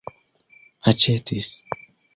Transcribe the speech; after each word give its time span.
aĉetis 0.93 1.55